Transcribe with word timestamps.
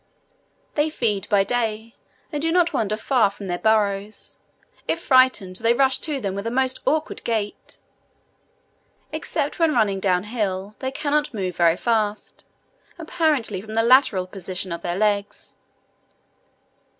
They 0.73 0.89
feed 0.89 1.29
by 1.29 1.43
day, 1.43 1.93
and 2.31 2.41
do 2.41 2.51
not 2.51 2.73
wander 2.73 2.97
far 2.97 3.29
from 3.29 3.45
their 3.45 3.59
burrows; 3.59 4.39
if 4.87 4.99
frightened, 5.03 5.57
they 5.57 5.75
rush 5.75 5.99
to 5.99 6.19
them 6.19 6.33
with 6.33 6.47
a 6.47 6.49
most 6.49 6.79
awkward 6.87 7.23
gait. 7.23 7.77
Except 9.11 9.59
when 9.59 9.75
running 9.75 9.99
down 9.99 10.23
hill, 10.23 10.73
they 10.79 10.89
cannot 10.91 11.35
move 11.35 11.55
very 11.55 11.77
fast, 11.77 12.45
apparently 12.97 13.61
from 13.61 13.75
the 13.75 13.83
lateral 13.83 14.25
position 14.25 14.71
of 14.71 14.81
their 14.81 14.97
legs. 14.97 15.53